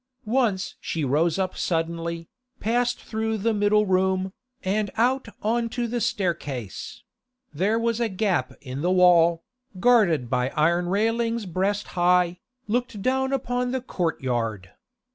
[0.25, 2.27] Once she rose up suddenly,
[2.59, 7.03] passed through the middle room, and out on to the staircase;
[7.53, 9.43] there a gap in the wall,
[9.79, 14.71] guarded by iron railings breast high, looked down upon the courtyard.